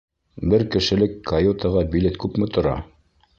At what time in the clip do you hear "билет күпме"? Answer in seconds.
1.97-2.49